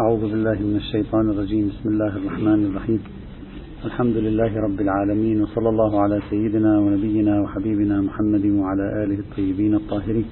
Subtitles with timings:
[0.00, 1.68] أعوذ بالله من الشيطان الرجيم.
[1.68, 3.02] بسم الله الرحمن الرحيم.
[3.84, 10.24] الحمد لله رب العالمين وصلى الله على سيدنا ونبينا وحبيبنا محمد وعلى آله الطيبين الطاهرين.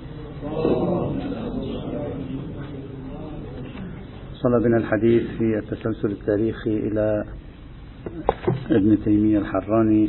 [4.33, 7.25] وصل بنا الحديث في التسلسل التاريخي إلى
[8.71, 10.09] ابن تيمية الحراني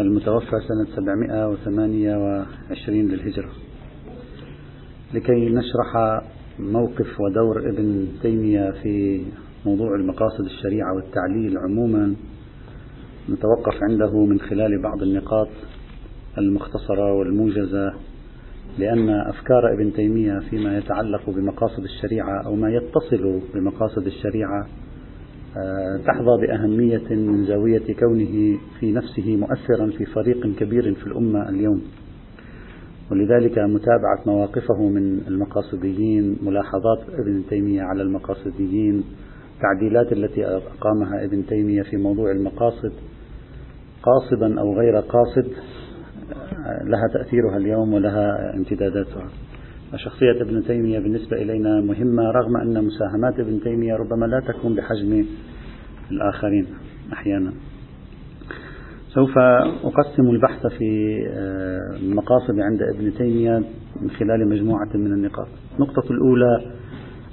[0.00, 3.50] المتوفى سنة 728 للهجرة.
[5.14, 6.20] لكي نشرح
[6.58, 9.22] موقف ودور ابن تيمية في
[9.66, 12.14] موضوع المقاصد الشريعة والتعليل عموما
[13.30, 15.48] نتوقف عنده من خلال بعض النقاط
[16.38, 17.92] المختصرة والموجزة
[18.78, 24.66] لأن أفكار ابن تيمية فيما يتعلق بمقاصد الشريعة أو ما يتصل بمقاصد الشريعة
[25.56, 31.82] آه، تحظى بأهمية من زاوية كونه في نفسه مؤثرا في فريق كبير في الأمة اليوم.
[33.10, 39.04] ولذلك متابعة مواقفه من المقاصديين ملاحظات ابن تيمية على المقاصديين
[39.56, 42.92] التعديلات التي أقامها ابن تيمية في موضوع المقاصد
[44.02, 45.46] قاصدا أو غير قاصد
[46.84, 49.28] لها تأثيرها اليوم ولها امتداداتها.
[49.96, 55.24] شخصية ابن تيمية بالنسبة إلينا مهمة رغم أن مساهمات ابن تيمية ربما لا تكون بحجم
[56.10, 56.66] الآخرين
[57.12, 57.52] أحيانا.
[59.16, 59.38] سوف
[59.84, 63.62] أقسم البحث في آه، المقاصد عند ابن تيمية
[64.02, 65.48] من خلال مجموعة من النقاط.
[65.76, 66.60] النقطة الأولى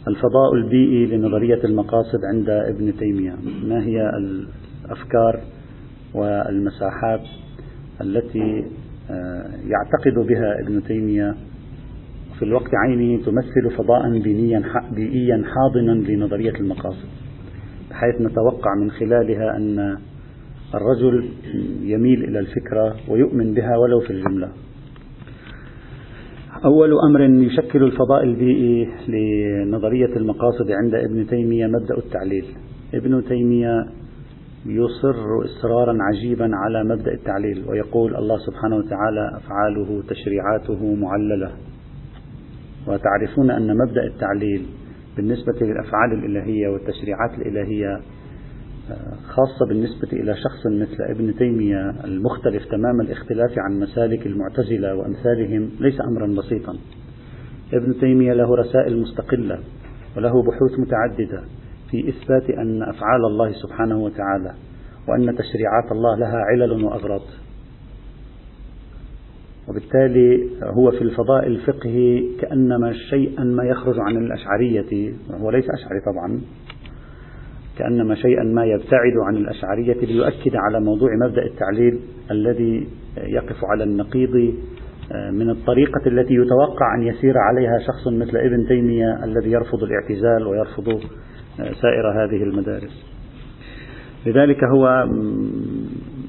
[0.08, 3.36] الفضاء البيئي لنظرية المقاصد عند ابن تيمية.
[3.64, 5.40] ما هي الأفكار
[6.14, 7.22] والمساحات
[8.02, 8.66] التي
[9.12, 11.36] آه، يعتقد بها ابن تيمية؟
[12.40, 14.20] في الوقت عينه تمثل فضاء
[14.92, 17.08] بيئيا حاضنا لنظرية المقاصد
[17.90, 19.98] بحيث نتوقع من خلالها أن
[20.76, 21.30] الرجل
[21.82, 24.50] يميل إلى الفكرة ويؤمن بها ولو في الجملة.
[26.66, 32.46] أول أمر يشكل الفضاء البيئي لنظرية المقاصد عند ابن تيمية مبدأ التعليل.
[32.94, 33.86] ابن تيمية
[34.66, 41.52] يصر إصرارا عجيبا على مبدأ التعليل ويقول الله سبحانه وتعالى أفعاله تشريعاته معللة.
[42.88, 44.66] وتعرفون أن مبدأ التعليل
[45.18, 48.00] بالنسبة للأفعال الإلهية والتشريعات الإلهية
[49.28, 56.02] خاصة بالنسبة إلى شخص مثل ابن تيمية المختلف تمام الاختلاف عن مسالك المعتزلة وأمثالهم ليس
[56.02, 56.76] أمرا بسيطا.
[57.74, 59.60] ابن تيمية له رسائل مستقلة
[60.18, 61.44] وله بحوث متعددة
[61.92, 64.54] في إثبات أن أفعال الله سبحانه وتعالى
[65.08, 67.22] وأن تشريعات الله لها علل وأغراض.
[69.68, 76.42] وبالتالي هو في الفضاء الفقهي كأنما شيئا ما يخرج عن الأشعرية وهو ليس أشعري طبعا
[77.78, 82.00] كأنما شيئا ما يبتعد عن الأشعرية ليؤكد على موضوع مبدأ التعليل
[82.32, 84.54] الذي يقف على النقيض
[85.12, 90.48] آه، من الطريقة التي يتوقع أن يسير عليها شخص مثل ابن تيمية الذي يرفض الاعتزال
[90.48, 93.06] ويرفض آه، سائر هذه المدارس.
[94.26, 95.06] لذلك هو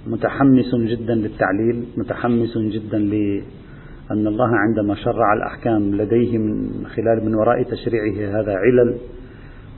[0.07, 7.63] متحمس جدا للتعليل متحمس جدا لأن الله عندما شرع الأحكام لديه من خلال من وراء
[7.63, 8.99] تشريعه هذا علل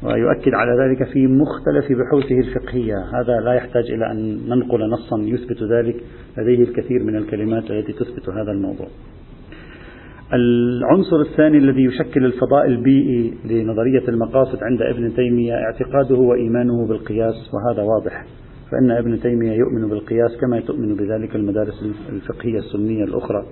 [0.02, 2.96] ويؤكد على ذلك في مختلف بحوثه الفقهية.
[3.14, 5.96] هذا لا يحتاج إلى أن ننقل نصا يثبت ذلك.
[6.38, 8.86] لديه الكثير من الكلمات التي تثبت هذا الموضوع.
[10.32, 17.82] العنصر الثاني الذي يشكل الفضاء البيئي لنظرية المقاصد عند ابن تيمية اعتقاده وإيمانه بالقياس وهذا
[17.82, 18.24] واضح.
[18.70, 23.44] فإن ابن تيمية يؤمن بالقياس كما تؤمن بذلك المدارس الفقهية السنية الأخرى.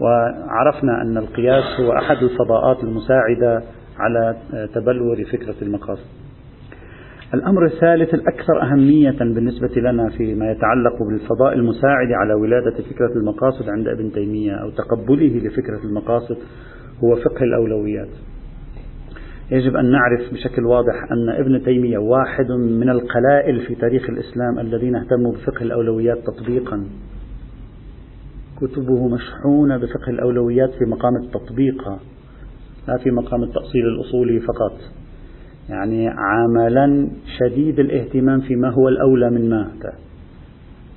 [0.00, 3.62] وعرفنا أن القياس هو أحد الفضاءات المساعدة
[3.98, 4.36] على
[4.74, 6.06] تبلور فكرة المقاصد.
[7.34, 13.88] الأمر الثالث الأكثر أهمية بالنسبة لنا فيما يتعلق بالفضاء المساعد على ولادة فكرة المقاصد عند
[13.88, 16.36] ابن تيمية أو تقبله لفكرة المقاصد
[17.04, 18.08] هو فقه الأولويات.
[19.50, 24.96] يجب أن نعرف بشكل واضح أن ابن تيمية واحد من القلائل في تاريخ الإسلام الذين
[24.96, 26.84] اهتموا بفقه الأولويات تطبيقا.
[28.60, 31.82] كتبه مشحونة بفقه الأولويات في مقام التطبيق.
[32.88, 34.78] لا في مقام التأصيل الأصولي فقط.
[35.68, 37.08] يعني عملا
[37.38, 39.70] شديد الاهتمام فيما هو الأولى من ما.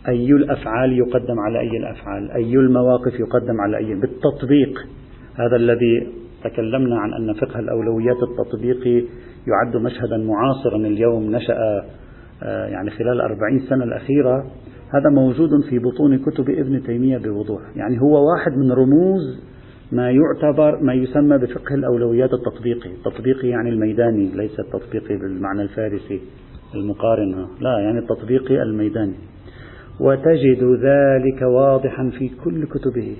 [0.07, 4.87] أي الأفعال يقدم على أي الأفعال؟ أي المواقف يقدم على أي؟ بالتطبيق.
[5.35, 6.07] هذا الذي
[6.43, 9.05] تكلمنا عن أن فقه الأولويات التطبيقي
[9.47, 11.83] يعد مشهدا معاصرا اليوم نشأ
[12.43, 14.45] آه، يعني خلال الأربعين سنة الأخيرة.
[14.93, 17.61] هذا موجود في بطون كتب ابن تيمية بوضوح.
[17.75, 19.39] يعني هو واحد من رموز
[19.91, 22.89] ما يعتبر ما يسمى بفقه الأولويات التطبيقي.
[22.89, 26.21] التطبيقي يعني الميداني ليس التطبيقي بالمعنى الفارسي
[26.75, 27.47] المقارن.
[27.61, 29.15] لا يعني التطبيقي الميداني.
[29.99, 33.15] وتجد ذلك واضحا في كل كتبه.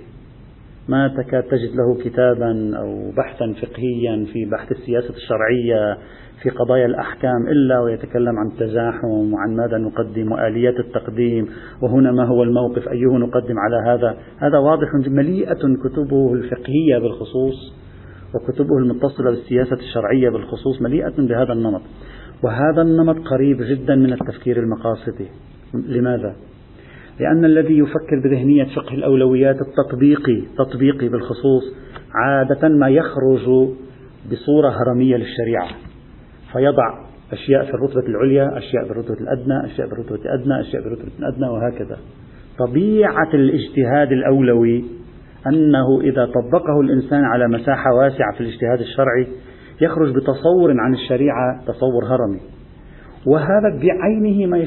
[0.90, 5.98] ما تكاد تجد له كتابا أو بحثا فقهيا في بحث السياسة الشرعية
[6.44, 11.48] في قضايا الأحكام إلا ويتكلم عن التزاحم وعن ماذا نقدم وآليات التقديم
[11.82, 17.74] وهنا ما هو الموقف أيه نقدم على هذا؟ هذا واضح مليئة كتبه الفقهية بالخصوص
[18.36, 21.82] وكتبه المتصلة بالسياسة الشرعية بالخصوص مليئة بهذا النمط.
[22.44, 25.28] وهذا النمط قريب جدا من التفكير المقاصدي.
[25.74, 26.36] لماذا؟
[27.20, 31.64] لأن الذي يفكر بذهنية فقه الأولويات التطبيقي تطبيقي بالخصوص
[32.16, 33.70] عادة ما يخرج
[34.32, 35.87] بصورة هرمية للشريعة.
[36.54, 40.88] فيضع أشياء في الرتبة العليا أشياء في الرتبة الأدنى أشياء في الرتبة الأدنى أشياء في
[40.88, 41.98] الرتبة الأدنى وهكذا.
[42.60, 44.84] طبيعة الاجتهاد الأولوي
[45.48, 49.28] أنه إذا طبقه الإنسان على مساحة واسعة في الاجتهاد الشرعي
[49.82, 52.40] يخرج بتصور عن الشريعة تصور هرمي.
[53.28, 54.58] وهذا بعينه ما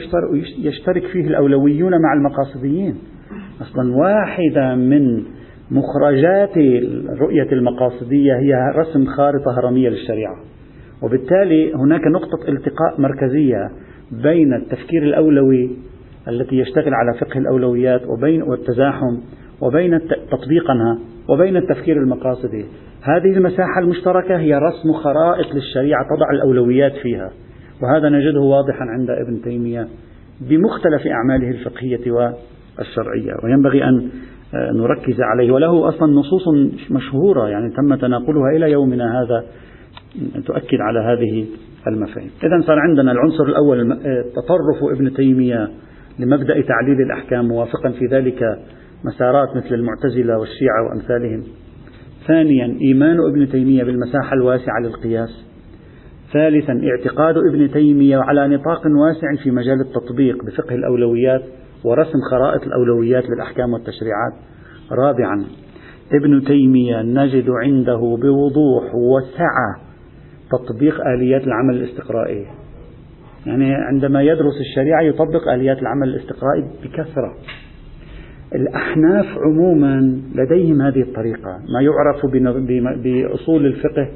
[0.58, 2.98] يشترك فيه الأولويون مع المقاصديين.
[3.62, 5.22] أصلا واحدة من
[5.70, 6.56] مخرجات
[7.12, 10.49] الرؤية المقاصدية هي رسم خارطة هرمية للشريعة.
[11.02, 13.70] وبالتالي هناك نقطة التقاء مركزية
[14.12, 15.70] بين التفكير الأولوي
[16.28, 19.18] التي يشتغل على فقه الأولويات وبين والتزاحم
[19.60, 20.00] وبين
[20.30, 20.98] تطبيقها
[21.28, 22.64] وبين التفكير المقاصدي.
[23.02, 27.30] هذه المساحة المشتركة هي رسم خرائط للشريعة تضع الأولويات فيها.
[27.82, 29.88] وهذا نجده واضحا عند ابن تيمية
[30.40, 33.32] بمختلف أعماله الفقهية والشرعية.
[33.44, 34.08] وينبغي أن
[34.54, 35.52] آه، نركز عليه.
[35.52, 36.42] وله أصلا نصوص
[36.90, 39.44] مشهورة يعني تم تناقلها إلى يومنا هذا.
[40.46, 41.46] تؤكد على هذه
[41.86, 42.30] المفاهيم.
[42.44, 45.68] إذا صار عندنا العنصر الأول آه، تطرف ابن تيمية
[46.18, 48.42] لمبدأ تعليل الأحكام موافقا في ذلك
[49.04, 51.42] مسارات مثل المعتزلة والشيعة وأمثالهم.
[52.26, 55.46] ثانيا إيمان ابن تيمية بالمساحة الواسعة للقياس.
[56.32, 61.42] ثالثا اعتقاد ابن تيمية على نطاق واسع في مجال التطبيق بفقه الأولويات
[61.84, 64.32] ورسم خرائط الأولويات للأحكام والتشريعات.
[64.92, 65.44] رابعا
[66.12, 69.89] ابن تيمية نجد عنده بوضوح وسعة
[70.50, 72.46] تطبيق آليات العمل الاستقرائي
[73.46, 77.34] يعني عندما يدرس الشريعة يطبق آليات العمل الاستقرائي بكثرة.
[78.54, 81.58] الأحناف عموما لديهم هذه الطريقة.
[81.74, 82.26] ما يعرف
[83.02, 84.08] بأصول الفقه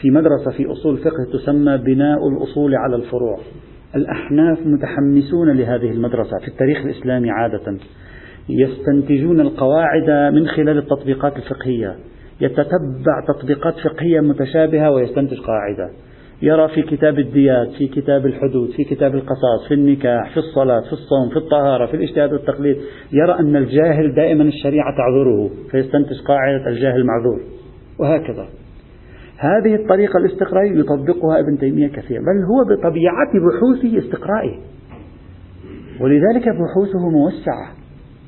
[0.00, 3.38] في مدرسة في أصول الفقه تسمى بناء الأصول على الفروع.
[3.96, 6.38] الأحناف متحمسون لهذه المدرسة.
[6.38, 7.78] في التاريخ الإسلامي عادة
[8.48, 11.96] يستنتجون القواعد من خلال التطبيقات الفقهية.
[12.42, 15.90] يتتبع تطبيقات فقهية متشابهة ويستنتج قاعدة.
[16.42, 20.92] يرى في كتاب الديات في كتاب الحدود في كتاب القصاص في النكاح في الصلاة في
[20.92, 22.76] الصوم في الطهارة في الاجتهاد والتقليد
[23.12, 27.40] يرى أن الجاهل دائما الشريعة تعذره فيستنتج قاعدة الجاهل معذور
[27.98, 28.48] وهكذا.
[29.38, 34.58] هذه الطريقة الاستقرائية يطبقها ابن تيمية كثيرا بل هو بطبيعة بحوثه استقرائي.
[36.00, 37.72] ولذلك بحوثه موسعة.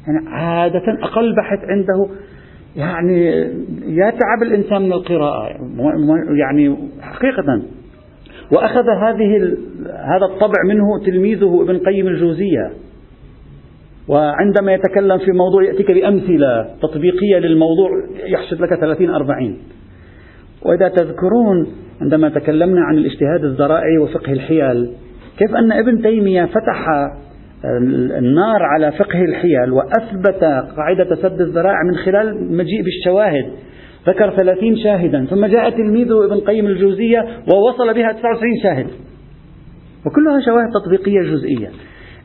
[0.06, 2.08] يعني عادة أقل بحث عنده
[2.76, 3.26] يعني
[3.86, 5.48] يتعب الإنسان من القراءة.
[6.40, 7.62] يعني حقيقة.
[8.52, 9.56] وأخذ هذه
[9.86, 12.70] هذا الطبع منه تلميذه ابن قيم الجوزية.
[14.08, 17.90] وعندما يتكلم في موضوع يأتيك بأمثلة تطبيقية للموضوع
[18.26, 19.58] يحشد لك 30 40
[20.62, 21.66] وإذا تذكرون
[22.00, 24.90] عندما تكلمنا عن الاجتهاد الزرائعي وفقه الحيل
[25.38, 26.86] كيف أن ابن تيمية فتح
[28.18, 30.44] النار على فقه الحيل وأثبت
[30.76, 33.46] قاعدة سد الذرائع من خلال مجيء بالشواهد.
[34.08, 37.18] ذكر ثلاثين شاهدا ثم جاء تلميذه ابن قيم الجوزية
[37.52, 38.86] ووصل بها 99 شاهد.
[40.06, 41.70] وكلها شواهد تطبيقية جزئية.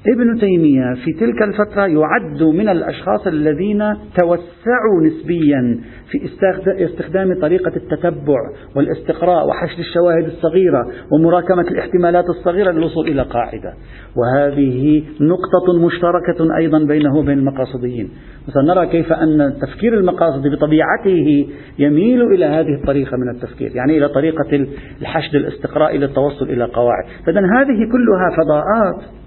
[0.07, 3.79] ابن تيمية في تلك الفترة يعد من الأشخاص الذين
[4.17, 5.79] توسعوا نسبيا
[6.11, 6.45] في
[6.85, 8.39] استخدام طريقة التتبع
[8.75, 13.73] والاستقراء وحشد الشواهد الصغيرة ومراكمة الاحتمالات الصغيرة للوصول إلى قاعدة.
[14.17, 18.09] وهذه نقطة مشتركة أيضا بينه وبين المقاصديين.
[18.47, 21.47] وسنرى كيف أن التفكير المقاصدي بطبيعته
[21.79, 24.67] يميل إلى هذه الطريقة من التفكير يعني إلى طريقة
[25.01, 27.05] الحشد الاستقرائي للتوصل إلى قواعد.
[27.25, 29.18] فإذا هذه كلها فضاءات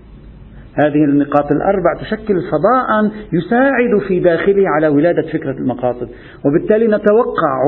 [0.75, 6.09] هذه النقاط الأربع تشكل فضاء يساعد في داخله على ولادة فكرة المقاصد.
[6.45, 7.63] وبالتالي نتوقع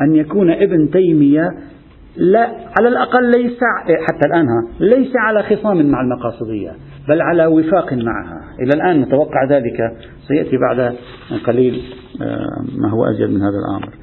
[0.00, 1.50] أن يكون ابن تيمية
[2.16, 3.58] لا على الأقل ليس
[4.08, 4.46] حتى الآن
[4.80, 6.72] ليس على خصام مع المقاصدية
[7.08, 8.40] بل على وفاق معها.
[8.60, 9.92] إلى الآن نتوقع ذلك.
[10.28, 10.94] سيأتي بعد
[11.46, 11.82] قليل
[12.22, 13.94] آه، ما هو أزيد من هذا الأمر.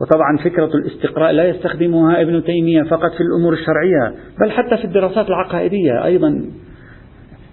[0.00, 5.28] وطبعا فكرة الاستقراء لا يستخدمها ابن تيمية فقط في الأمور الشرعية بل حتى في الدراسات
[5.28, 6.44] العقائدية أيضا.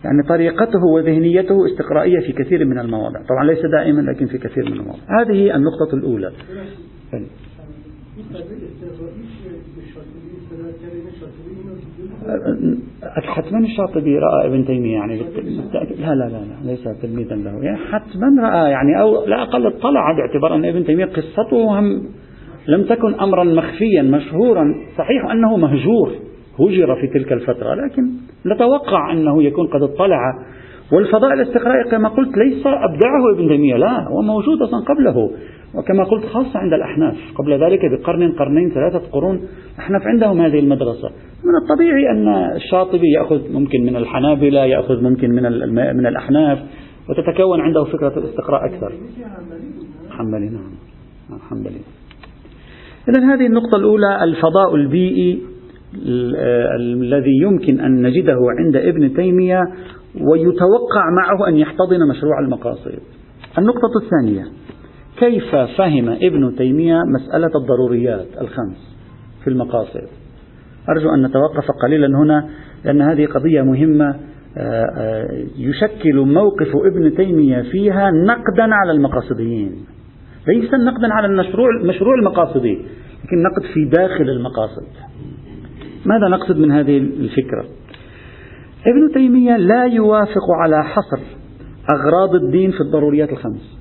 [0.05, 3.19] يعني طريقته وذهنيته استقرائية في كثير من المواضع.
[3.29, 4.99] طبعا ليس دائما لكن في كثير من المواضع.
[5.21, 6.31] هذه النقطة الأولى.
[13.11, 17.63] حتما الشاطبي رأى ابن تيمية يعني لا لا لا, لا ليس تلميذا له.
[17.63, 22.03] يعني حتما رأى يعني أو لا أقل اطلع باعتبار أن ابن تيمية قصته هم
[22.67, 26.11] لم تكن أمرا مخفيا مشهورا صحيح أنه مهجور.
[26.59, 28.09] هجر في تلك الفترة لكن
[28.45, 30.33] نتوقع أنه يكون قد اطلع.
[30.93, 35.31] والفضاء الاستقرائي كما قلت ليس أبدعه ابن تيمية لا هو موجود أصلا قبله.
[35.75, 39.41] وكما قلت خاصة عند الأحناف قبل ذلك بقرن قرنين ثلاثة قرون
[39.75, 41.09] الأحناف عندهم هذه المدرسة.
[41.43, 45.43] من الطبيعي أن الشاطبي يأخذ ممكن من الحنابلة يأخذ ممكن من
[45.97, 46.59] من الأحناف
[47.09, 48.93] وتتكون عنده فكرة الاستقراء أكثر.
[50.09, 51.39] حنبلي نعم.
[51.49, 51.81] حنبلي.
[53.09, 55.50] إذا هذه النقطة الأولى الفضاء البيئي.
[55.95, 59.61] الذي يمكن أن نجده عند ابن تيمية
[60.21, 62.99] ويتوقع معه أن يحتضن مشروع المقاصد.
[63.57, 64.43] النقطة الثانية
[65.19, 68.97] كيف فهم ابن تيمية مسألة الضروريات الخمس
[69.43, 70.07] في المقاصد؟
[70.89, 72.49] أرجو أن نتوقف قليلا هنا
[72.85, 74.15] لأن هذه قضية مهمة.
[74.57, 79.85] آه، آه، يشكل موقف ابن تيمية فيها نقدا على المقاصديين.
[80.47, 82.85] ليس نقدا على المشروع مشروع المقاصدي
[83.23, 84.87] لكن نقد في داخل المقاصد.
[86.05, 87.65] ماذا نقصد من هذه الفكرة؟
[88.87, 91.23] ابن تيمية لا يوافق على حصر
[91.95, 93.77] أغراض الدين في الضروريات الخمس.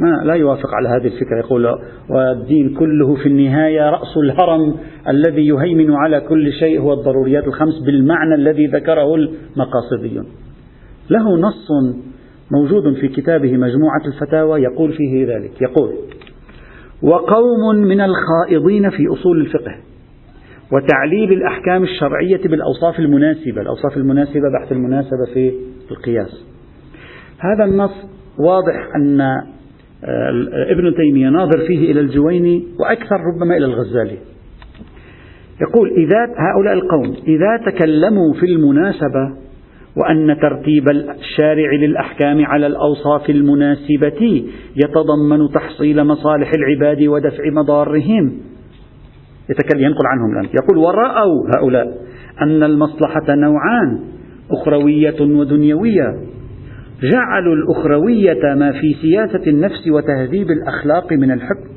[0.00, 1.38] ما لا يوافق على هذه الفكرة.
[1.38, 1.78] يقول
[2.10, 4.76] والدين كله في النهاية رأس الهرم
[5.08, 10.26] الذي يهيمن على كل شيء هو الضروريات الخمس بالمعنى الذي ذكره المقاصديون.
[11.10, 11.68] له نص
[12.50, 15.62] موجود في كتابه مجموعة الفتاوى يقول فيه ذلك.
[15.62, 15.90] يقول
[17.02, 19.91] وقوم من الخائضين في أصول الفقه
[20.72, 25.52] وتعليل الأحكام الشرعية بالأوصاف المناسبة الأوصاف المناسبة بحث المناسبة في
[25.90, 26.44] القياس.
[27.38, 27.94] هذا النص
[28.38, 34.18] واضح أن آه، ابن تيمية ناظر فيه إلى الجويني وأكثر ربما إلى الغزالي.
[35.60, 39.36] يقول إذا هؤلاء القوم إذا تكلموا في المناسبة
[39.96, 44.44] وأن ترتيب الشارع للأحكام على الأوصاف المناسبة
[44.76, 48.32] يتضمن تحصيل مصالح العباد ودفع مضارهم
[49.50, 50.44] يتكلم ينقل عنهم الآن.
[50.44, 51.98] يقول ورأوا هؤلاء
[52.42, 54.00] أن المصلحة نوعان
[54.50, 56.16] أخروية ودنيوية.
[57.02, 61.68] جعلوا الأخروية ما في سياسة النفس وتهذيب الأخلاق من الحكم.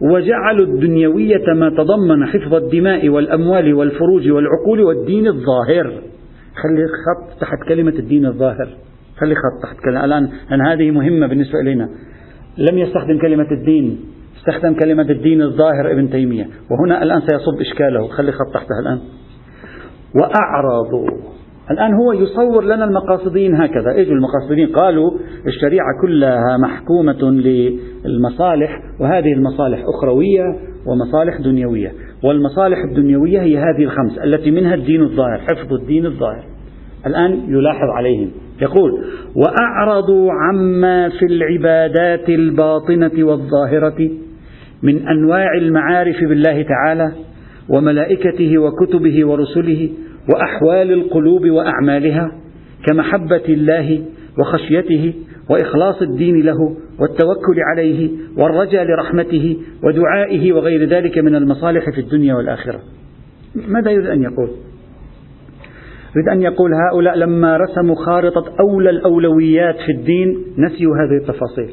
[0.00, 6.02] وجعلوا الدنيوية ما تضمن حفظ الدماء والأموال والفروج والعقول والدين الظاهر.
[6.62, 8.68] خلي خط تحت كلمة الدين الظاهر.
[9.20, 10.04] خلي خط تحت كلمة.
[10.04, 11.88] الآن أن هذه مهمة بالنسبة إلينا.
[12.58, 14.00] لم يستخدم كلمة الدين.
[14.48, 16.48] استخدم كلمة الدين الظاهر ابن تيمية.
[16.70, 18.08] وهنا الآن سيصب إشكاله.
[18.08, 18.98] خلي خط تحتها الآن.
[20.14, 21.08] وأعرضوا
[21.70, 24.00] الآن هو يصور لنا المقاصدين هكذا.
[24.00, 25.10] إجوا المقاصدين؟ قالوا
[25.46, 27.30] الشريعة كلها محكومة
[28.04, 30.44] للمصالح وهذه المصالح أخروية
[30.86, 31.92] ومصالح دنيوية.
[32.24, 36.44] والمصالح الدنيوية هي هذه الخمس التي منها الدين الظاهر حفظ الدين الظاهر.
[37.06, 38.30] الآن يلاحظ عليهم.
[38.62, 39.04] يقول
[39.36, 44.25] وأعرضوا عما في العبادات الباطنة والظاهرة.
[44.82, 47.12] من أنواع المعارف بالله تعالى
[47.68, 49.90] وملائكته وكتبه ورسله
[50.34, 52.32] وأحوال القلوب وأعمالها
[52.86, 54.02] كمحبة الله
[54.38, 55.14] وخشيته
[55.50, 62.80] وإخلاص الدين له والتوكل عليه والرجاء لرحمته ودعائه وغير ذلك من المصالح في الدنيا والآخرة.
[63.68, 64.50] ماذا يريد أن يقول؟
[66.16, 71.70] يريد أن يقول هؤلاء لما رسموا خارطة أولى الأولويات في الدين نسيوا هذه التفاصيل.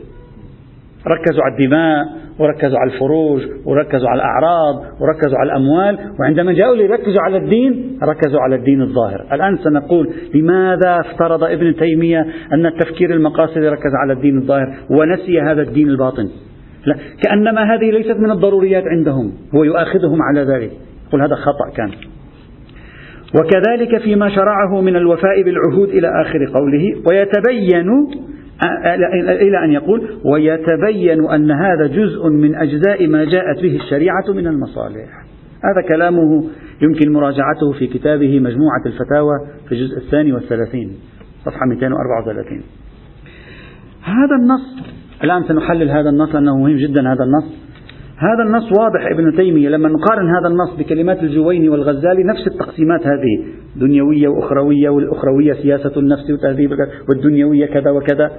[1.08, 7.22] ركزوا على الدماء وركزوا على الفروج وركزوا على الأعراض وركزوا على الأموال وعندما جاءوا ليركزوا
[7.22, 9.26] على الدين ركزوا على الدين الظاهر.
[9.34, 15.62] الآن سنقول لماذا افترض ابن تيمية أن التفكير المقاصدي ركز على الدين الظاهر ونسي هذا
[15.62, 16.30] الدين الباطن؟
[16.86, 20.72] لا كأنما هذه ليست من الضروريات عندهم هو يؤاخذهم على ذلك.
[21.08, 21.92] يقول هذا خطأ كان.
[23.40, 27.90] وكذلك فيما شرعه من الوفاء بالعهود إلى آخر قوله ويتبين
[29.42, 35.10] إلى أن يقول ويتبين أن هذا جزء من أجزاء ما جاءت به الشريعة من المصالح.
[35.64, 36.44] هذا كلامه
[36.82, 39.34] يمكن مراجعته في كتابه مجموعة الفتاوى
[39.66, 40.96] في الجزء الثاني والثلاثين
[41.46, 42.62] صفحة 234
[44.04, 44.94] هذا النص
[45.24, 47.64] الآن سنحلل هذا النص لأنه مهم جدا هذا النص.
[48.24, 49.70] هذا النص واضح ابن تيمية.
[49.70, 53.46] لما نقارن هذا النص بكلمات الجويني والغزالي نفس التقسيمات هذه.
[53.76, 56.72] دنيوية وأخروية والأخروية سياسة النفس وتهذيب
[57.10, 58.32] والدنيوية كذا وكذا.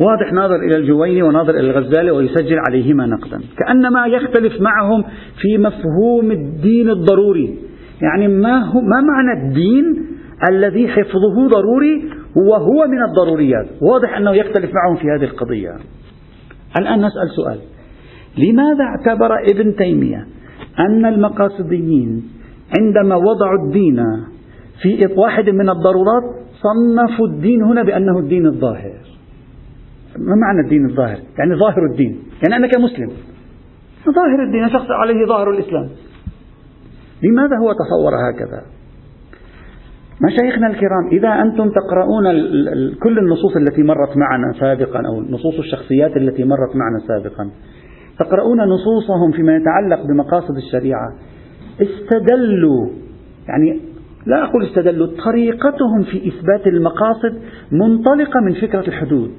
[0.00, 3.40] واضح ناظر إلى الجويني وناظر إلى الغزالي ويسجل عليهما نقدا.
[3.58, 5.04] كأنما يختلف معهم
[5.40, 7.58] في مفهوم الدين الضروري.
[8.02, 10.06] يعني ما, هو ما معنى الدين
[10.50, 12.04] الذي حفظه ضروري
[12.50, 15.70] وهو من الضروريات؟ واضح أنه يختلف معهم في هذه القضية.
[16.78, 17.73] الآن نسأل سؤال.
[18.38, 20.26] لماذا اعتبر ابن تيمية
[20.78, 22.22] أن المقاصديين
[22.78, 24.02] عندما وضعوا الدين
[24.82, 26.22] في واحد من الضرورات
[26.62, 28.94] صنفوا الدين هنا بأنه الدين الظاهر؟
[30.18, 32.22] ما معنى الدين الظاهر؟ يعني ظاهر الدين.
[32.42, 33.10] يعني أنا كمسلم
[34.04, 35.88] ظاهر الدين شخص عليه ظاهر الإسلام.
[37.22, 38.62] لماذا هو تصور هكذا؟
[40.22, 42.24] مشايخنا الكرام إذا أنتم تقرؤون
[43.02, 47.50] كل النصوص التي مرت معنا سابقا أو نصوص الشخصيات التي مرت معنا سابقا
[48.18, 51.12] تقرؤون نصوصهم فيما يتعلق بمقاصد الشريعة.
[51.82, 52.88] استدلوا
[53.48, 53.80] يعني
[54.26, 57.42] لا أقول استدلوا طريقتهم في إثبات المقاصد
[57.72, 59.32] منطلقة من فكرة الحدود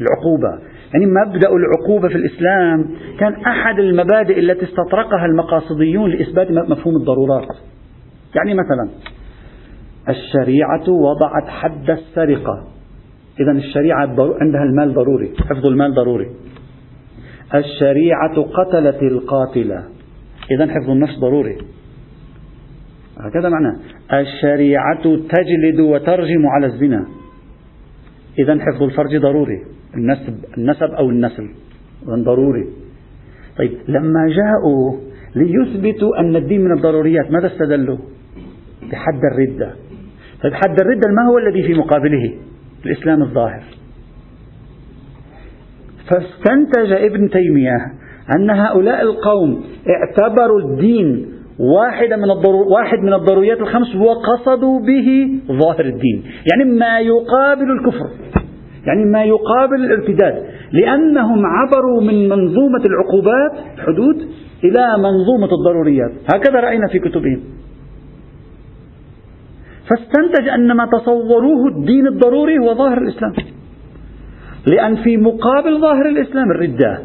[0.00, 0.70] العقوبة.
[0.94, 2.86] يعني مبدأ العقوبة في الإسلام
[3.18, 7.48] كان أحد المبادئ التي استطرقها المقاصديون لإثبات مفهوم الضرورات.
[8.34, 8.88] يعني مثلا
[10.08, 12.64] الشريعة وضعت حد السرقة.
[13.40, 13.98] إذا الشريعة
[14.40, 16.30] عندها المال ضروري حفظ المال ضروري.
[17.54, 19.84] الشريعة قتلت القاتلة
[20.50, 21.56] إذا حفظ النفس ضروري.
[23.18, 23.76] هكذا معناه.
[24.12, 27.06] الشريعة تجلد وترجم على الزنا.
[28.38, 29.62] إذا حفظ الفرج ضروري.
[29.94, 31.48] النسب النسب أو النسل.
[32.06, 32.64] ضروري.
[33.58, 35.00] طيب لما جاءوا
[35.36, 37.98] ليثبتوا أن الدين من الضروريات ماذا استدلوا؟
[38.92, 39.74] بحد الردة.
[40.42, 42.34] طيب حد الردة ما هو الذي في مقابله؟
[42.86, 43.62] الإسلام الظاهر.
[46.10, 47.76] فاستنتج ابن تيمية
[48.36, 51.26] أن هؤلاء القوم اعتبروا الدين
[51.58, 56.24] واحدة من الضرور واحد من الضروريات الخمس وقصدوا به ظاهر الدين.
[56.52, 58.10] يعني ما يقابل الكفر.
[58.86, 60.44] يعني ما يقابل الارتداد.
[60.72, 64.16] لأنهم عبروا من منظومة العقوبات حدود
[64.64, 66.12] إلى منظومة الضروريات.
[66.34, 67.40] هكذا رأينا في كتبهم.
[69.90, 73.32] فاستنتج أن ما تصوروه الدين الضروري هو ظاهر الإسلام.
[74.66, 76.98] لأن في مقابل ظاهر الإسلام الردة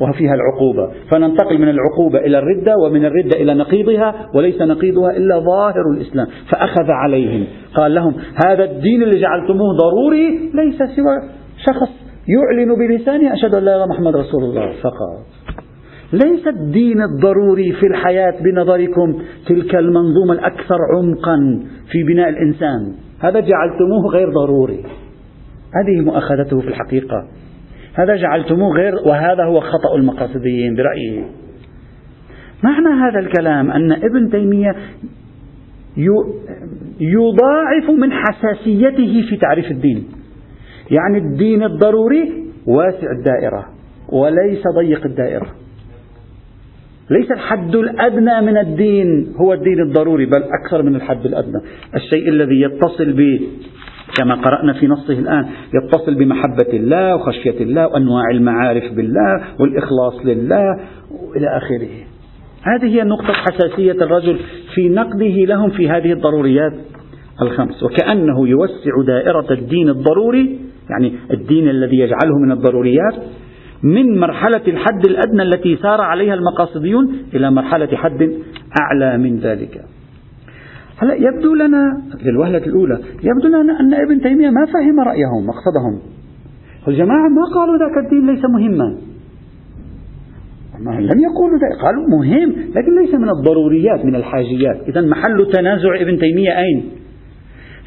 [0.00, 0.92] وفيها العقوبة.
[1.10, 6.26] فننتقل من العقوبة إلى الردة ومن الردة إلى نقيضها وليس نقيضها إلا ظاهر الإسلام.
[6.50, 7.46] فأخذ عليهم.
[7.74, 8.14] قال لهم
[8.46, 11.30] هذا الدين اللي جعلتموه ضروري ليس سوى
[11.66, 11.90] شخص
[12.28, 14.72] يعلن بلسانه أشهد أن لا إله محمد رسول الله.
[14.82, 15.26] فقط
[16.12, 24.12] ليس الدين الضروري في الحياة بنظركم تلك المنظومة الأكثر عمقا في بناء الإنسان؟ هذا جعلتموه
[24.12, 24.84] غير ضروري.
[25.74, 27.28] هذه مؤاخذته في الحقيقة.
[27.94, 31.24] هذا جعلتموه غير وهذا هو خطأ المقاصديين برأيي.
[32.62, 34.76] معنى هذا الكلام أن ابن تيمية
[37.00, 40.04] يضاعف من حساسيته في تعريف الدين.
[40.90, 42.32] يعني الدين الضروري
[42.66, 43.68] واسع الدائرة
[44.08, 45.46] وليس ضيق الدائرة.
[47.10, 51.60] ليس الحد الأدنى من الدين هو الدين الضروري بل أكثر من الحد الأدنى.
[51.94, 53.12] الشيء الذي يتصل
[54.18, 60.80] كما قرأنا في نصه الآن يتصل بمحبة الله وخشية الله وأنواع المعارف بالله والإخلاص لله
[61.10, 61.88] وإلى آخره.
[62.62, 64.38] هذه هي نقطة حساسية الرجل
[64.74, 66.72] في نقده لهم في هذه الضروريات
[67.42, 67.82] الخمس.
[67.82, 70.58] وكأنه يوسع دائرة الدين الضروري
[70.90, 73.14] يعني الدين الذي يجعله من الضروريات
[73.82, 78.32] من مرحلة الحد الأدنى التي سار عليها المقاصديون إلى مرحلة حد
[78.80, 79.84] أعلى من ذلك.
[80.98, 85.98] هلا يبدو لنا للوهلة الأولى يبدو لنا أن ابن تيمية ما فهم رأيهم مقصدهم.
[86.88, 88.96] الجماعة ما قالوا ذاك الدين ليس مهما.
[90.80, 94.76] لم يقولوا ذلك قالوا مهم لكن ليس من الضروريات من الحاجيات.
[94.88, 96.84] إذا محل تنازع ابن تيمية أين؟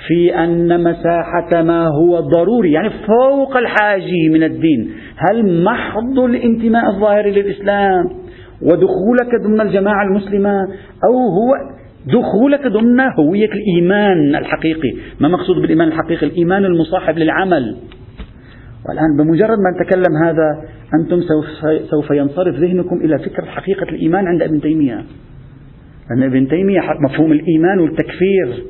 [0.07, 4.91] في أن مساحة ما هو ضروري يعني فوق الحاجي من الدين.
[5.17, 8.05] هل محض الانتماء الظاهري للإسلام
[8.61, 10.59] ودخولك ضمن الجماعة المسلمة
[11.05, 11.55] أو هو
[12.07, 14.93] دخولك ضمن هوية الإيمان الحقيقي.
[15.19, 17.75] ما مقصود بالإيمان الحقيقي؟ الإيمان المصاحب للعمل.
[18.89, 20.63] والآن بمجرد ما نتكلم هذا
[20.93, 21.21] أنتم
[21.89, 25.03] سوف ينصرف ذهنكم إلى فكرة حقيقة الإيمان عند ابن تيمية.
[26.11, 28.63] أن ابن تيمية مفهوم الإيمان والتكفير.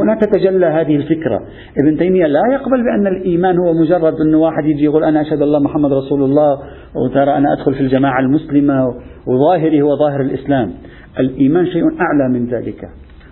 [0.00, 1.42] هنا تتجلى هذه الفكرة.
[1.78, 5.58] ابن تيمية لا يقبل بأن الإيمان هو مجرد أن واحد يجي يقول أنا أشهد الله
[5.58, 6.58] محمد رسول الله
[6.94, 8.94] وترى أنا أدخل في الجماعة المسلمة
[9.26, 10.72] وظاهري هو ظاهر الإسلام.
[11.18, 12.88] الإيمان شيء أعلى من ذلك.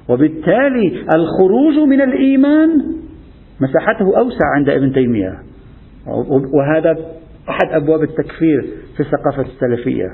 [0.08, 2.68] وبالتالي الخروج من الإيمان
[3.60, 5.32] مساحته أوسع عند ابن تيمية.
[6.54, 6.96] وهذا
[7.48, 8.62] أحد أبواب التكفير
[8.96, 10.08] في الثقافة السلفية.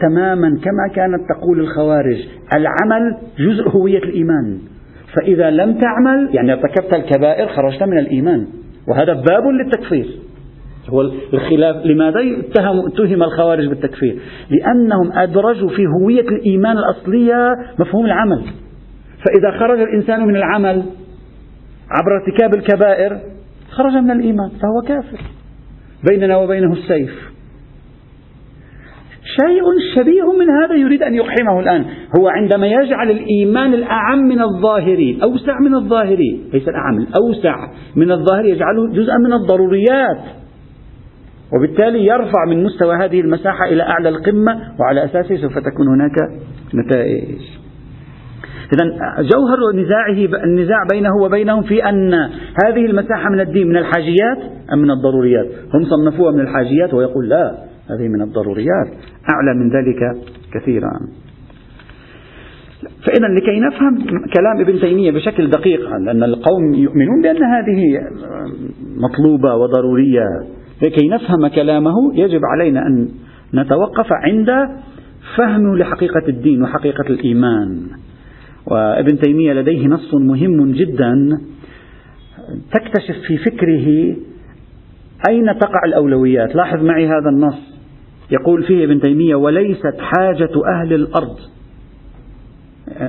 [0.00, 2.18] تماما كما كانت تقول الخوارج.
[2.54, 4.58] العمل جزء هوية الإيمان.
[5.14, 8.46] فإذا لم تعمل يعني ارتكبت الكبائر خرجت من الإيمان.
[8.88, 10.06] وهذا باب للتكفير.
[10.88, 11.00] هو
[11.34, 11.86] الخلاف.
[11.86, 14.18] لماذا اتهم, اتهم الخوارج بالتكفير؟
[14.50, 18.42] لأنهم أدرجوا في هوية الإيمان الأصلية مفهوم العمل.
[19.26, 20.82] فإذا خرج الإنسان من العمل
[21.90, 23.20] عبر ارتكاب الكبائر
[23.70, 25.20] خرج من الإيمان فهو كافر.
[26.10, 27.31] بيننا وبينه السيف.
[29.40, 29.64] شيء
[29.94, 31.84] شبيه من هذا يريد أن يقحمه الآن.
[32.18, 37.56] هو عندما يجعل الإيمان الأعم من الظاهري أوسع من الظاهري ليس الأعم الأوسع
[37.96, 40.18] من الظاهر يجعله جزءا من الضروريات.
[41.52, 46.16] وبالتالي يرفع من مستوى هذه المساحة إلى أعلى القمة وعلى أساسه سوف تكون هناك
[46.74, 47.38] نتائج.
[48.72, 48.84] إذا
[49.22, 52.14] جوهر نزاعه النزاع بينه وبينهم في أن
[52.64, 54.38] هذه المساحة من الدين من الحاجيات
[54.72, 57.71] أم من الضروريات؟ هم صنفوها من الحاجيات ويقول لا.
[57.94, 58.88] هذه من الضروريات.
[59.34, 60.16] أعلى من ذلك
[60.52, 60.92] كثيرا.
[63.06, 63.98] فإذا لكي نفهم
[64.34, 68.00] كلام ابن تيمية بشكل دقيق لأن القوم يؤمنون بأن هذه
[68.96, 70.26] مطلوبة وضرورية.
[70.82, 73.08] لكي نفهم كلامه يجب علينا أن
[73.54, 74.50] نتوقف عند
[75.36, 77.80] فهمه لحقيقة الدين وحقيقة الإيمان.
[78.66, 81.38] وابن تيمية لديه نص مهم جدا
[82.72, 84.16] تكتشف في فكره
[85.28, 86.54] أين تقع الأولويات.
[86.54, 87.71] لاحظ معي هذا النص.
[88.30, 91.36] يقول فيه ابن تيمية وليست حاجة أهل الأرض.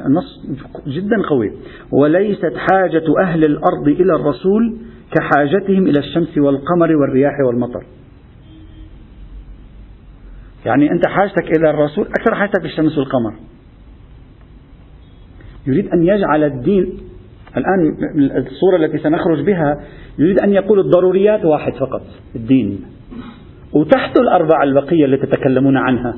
[0.09, 0.45] نص
[0.87, 1.51] جدا قوي.
[1.91, 4.77] وليست حاجة أهل الأرض إلى الرسول
[5.11, 7.83] كحاجتهم إلى الشمس والقمر والرياح والمطر.
[10.65, 13.33] يعني أنت حاجتك إلى الرسول أكثر حاجتك للشمس والقمر.
[15.67, 16.97] يريد أن يجعل الدين
[17.57, 17.97] الآن
[18.37, 19.83] الصورة التي سنخرج بها
[20.19, 22.01] يريد أن يقول الضروريات واحد فقط
[22.35, 22.85] الدين.
[23.75, 26.13] وتحت الأربعة البقية التي تتكلمون عنها.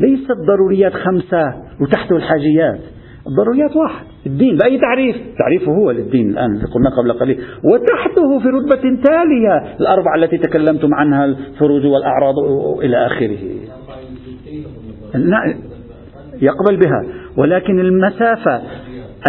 [0.00, 2.80] ليست ضروريات خمسة وتحته الحاجيات.
[3.26, 7.38] الضروريات واحد الدين بأي تعريف؟ تعريفه هو للدين الآن قلنا قبل قليل.
[7.64, 12.34] وتحته في رتبة تالية الأربعة التي تكلمتم عنها الفروج والأعراض
[12.82, 13.38] إلى آخره.
[16.42, 17.04] يقبل بها.
[17.36, 18.62] ولكن المسافة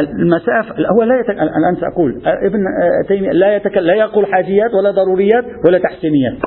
[0.02, 2.21] المسافة هو لا يتكلم الآن سأقول.
[2.25, 2.60] ابن
[3.08, 6.38] تيمية لا يتكلم لا يقول حاجيات ولا ضروريات ولا تحسينيات.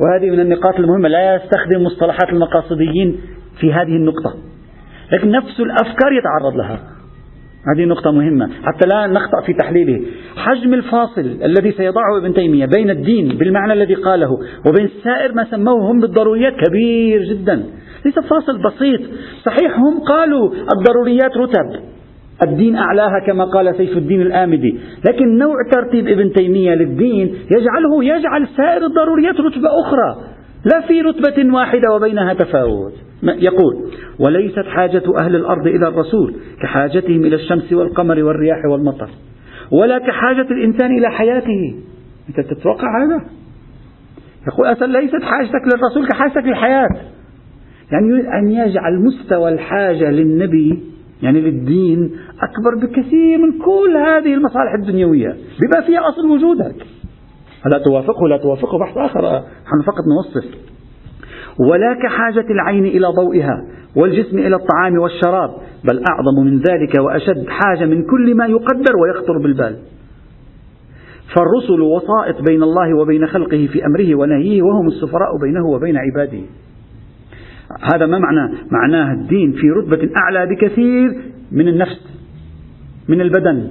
[0.00, 1.08] وهذه من النقاط المهمة.
[1.08, 3.20] لا يستخدم مصطلحات المقاصديين
[3.60, 4.34] في هذه النقطة.
[5.12, 6.80] لكن نفس الأفكار يتعرض لها.
[7.74, 8.46] هذه نقطة مهمة.
[8.46, 10.06] حتى لا نخطأ في تحليله.
[10.36, 15.90] حجم الفاصل الذي سيضعه ابن تيمية بين الدين بالمعنى الذي قاله وبين سائر ما سموه
[15.90, 17.64] هم بالضروريات كبير جدا.
[18.04, 19.00] ليس فاصل بسيط.
[19.44, 21.99] صحيح هم قالوا الضروريات رتب.
[22.42, 24.78] الدين أعلاها كما قال سيف الدين الآمدي.
[25.08, 30.30] لكن نوع ترتيب ابن تيمية للدين يجعله يجعل سائر الضروريات رتبة أخرى.
[30.64, 32.92] لا في رتبة واحدة وبينها تفاوت.
[33.22, 33.74] يقول
[34.18, 39.08] وليست حاجة أهل الأرض إلى الرسول كحاجتهم إلى الشمس والقمر والرياح والمطر.
[39.72, 41.74] ولا كحاجة الإنسان إلى حياته.
[42.28, 43.24] أنت تتوقع هذا؟
[44.48, 46.88] يقول أصلا ليست حاجتك للرسول كحاجتك للحياة.
[47.92, 50.82] يعني يريد أن يجعل مستوى الحاجة للنبي
[51.22, 52.10] يعني للدين
[52.42, 56.86] أكبر بكثير من كل هذه المصالح الدنيوية بما فيها أصل وجودك.
[57.66, 59.20] لا توافقه لا توافقه بحث آخر
[59.66, 60.44] نحن فقط نوصف.
[61.70, 63.64] ولا كحاجة العين إلى ضوئها
[63.96, 65.50] والجسم إلى الطعام والشراب
[65.84, 69.76] بل أعظم من ذلك وأشد حاجة من كل ما يقدر ويخطر بالبال.
[71.34, 76.40] فالرسل وسائط بين الله وبين خلقه في أمره ونهيه وهم السفراء بينه وبين عباده.
[77.94, 81.14] هذا ما معناه؟ معناه الدين في رتبة أعلى بكثير
[81.52, 82.20] من النفس
[83.08, 83.70] من البدن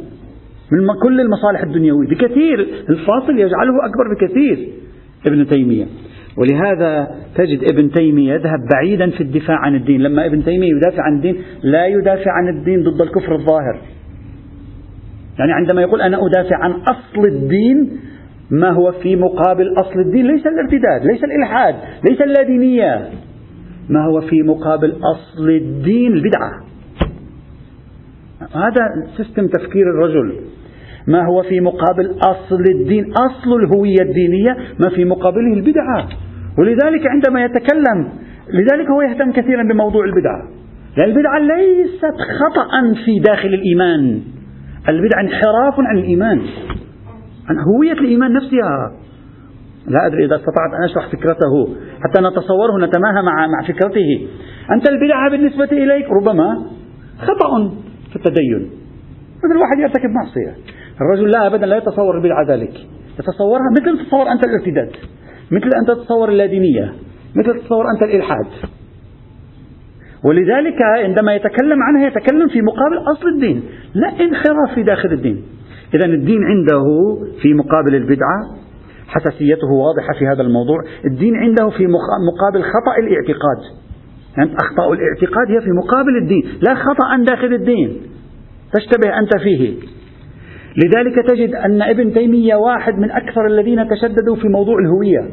[0.71, 2.59] من كل المصالح الدنيوية بكثير
[2.89, 4.69] الفاصل يجعله أكبر بكثير.
[5.27, 5.85] ابن تيمية.
[6.37, 10.01] ولهذا تجد ابن تيمية يذهب بعيدا في الدفاع عن الدين.
[10.01, 13.81] لما ابن تيمية يدافع عن الدين لا يدافع عن الدين ضد الكفر الظاهر.
[15.39, 17.99] يعني عندما يقول أنا أدافع عن أصل الدين
[18.51, 21.75] ما هو في مقابل أصل الدين؟ ليس الارتداد ليس الإلحاد
[22.09, 23.09] ليس اللادينية
[23.89, 26.51] ما هو في مقابل أصل الدين البدعة.
[28.55, 30.35] هذا سيستم تفكير الرجل.
[31.07, 36.09] ما هو في مقابل أصل الدين أصل الهوية الدينية ما في مقابله البدعة.
[36.57, 38.09] ولذلك عندما يتكلم
[38.53, 40.47] لذلك هو يهتم كثيرا بموضوع البدعة.
[40.97, 44.21] لأن البدعة ليست خطأ في داخل الإيمان.
[44.89, 46.41] البدعة انحراف عن الإيمان.
[47.49, 48.91] عن هوية الإيمان نفسها.
[49.87, 54.27] لا أدري إذا استطعت أن أشرح فكرته حتى نتصوره نتماهى مع مع فكرته.
[54.71, 56.65] أنت البدعة بالنسبة إليك ربما
[57.19, 57.71] خطأ
[58.09, 58.69] في التدين.
[59.43, 60.55] مثل واحد يرتكب معصية.
[61.01, 62.73] الرجل لا أبدا لا يتصور البدعة ذلك.
[63.19, 64.91] يتصورها مثل تتصور أنت الارتداد
[65.51, 66.93] مثل أن تتصور اللادينية
[67.35, 68.47] مثل تتصور أنت الإلحاد.
[70.23, 73.63] ولذلك عندما يتكلم عنها يتكلم في مقابل أصل الدين
[73.93, 75.43] لا انحراف في داخل الدين.
[75.93, 76.83] إذا الدين عنده
[77.41, 78.58] في مقابل البدعة
[79.09, 80.77] حساسيته واضحة في هذا الموضوع.
[81.05, 83.61] الدين عنده في مقابل خطأ الاعتقاد.
[84.37, 87.97] يعني أخطاء الاعتقاد هي في مقابل الدين لا خطأ داخل الدين.
[88.73, 89.73] تشتبه أنت فيه.
[90.83, 95.29] لذلك تجد أن ابن تيمية واحد من أكثر الذين تشددوا في موضوع الهوية.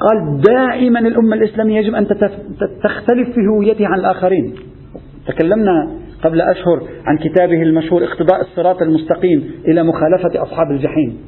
[0.00, 2.06] قال دائما الأمة الإسلامية يجب أن
[2.82, 4.54] تختلف في هويتها عن الآخرين.
[5.26, 5.90] تكلمنا
[6.24, 11.18] قبل أشهر عن كتابه المشهور اقتضاء الصراط المستقيم إلى مخالفة أصحاب الجحيم.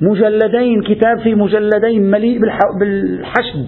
[0.00, 2.40] مجلدين كتاب في مجلدين مليء
[2.80, 3.66] بالحشد.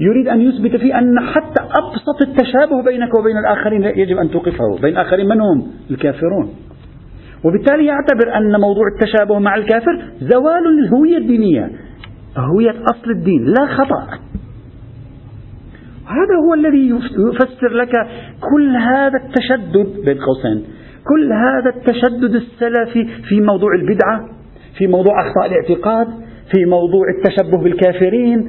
[0.00, 4.78] يريد أن يثبت فيه أن حتى أبسط التشابه بينك وبين الآخرين يجب أن توقفه.
[4.82, 6.50] بين الآخرين من هم؟ الكافرون.
[7.44, 11.70] وبالتالي يعتبر أن موضوع التشابه مع الكافر زوال للهوية الدينية.
[12.36, 14.18] هوية أصل الدين لا خطأ.
[16.06, 16.88] هذا هو الذي
[17.28, 17.92] يفسر لك
[18.40, 20.64] كل هذا التشدد بين قوسين
[21.04, 24.41] كل هذا التشدد السلفي في موضوع البدعة.
[24.78, 26.06] في موضوع أخطاء الاعتقاد
[26.52, 28.48] في موضوع التشبه بالكافرين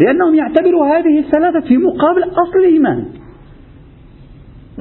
[0.00, 3.04] لأنهم يعتبروا هذه الثلاثة في مقابل أصل الإيمان.